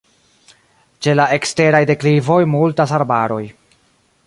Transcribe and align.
Ĉe 1.07 1.13
la 1.19 1.27
eksteraj 1.37 1.83
deklivoj 1.91 2.41
multas 2.57 2.97
arbaroj. 3.01 3.41